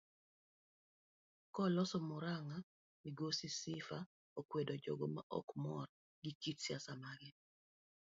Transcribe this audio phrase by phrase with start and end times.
[1.55, 2.57] Koloso muranga
[3.03, 3.99] migosi Sifa
[4.39, 5.87] okwedo jogo maok mor
[6.23, 7.29] gi kit siasa mage.